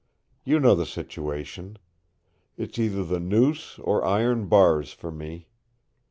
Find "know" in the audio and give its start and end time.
0.59-0.73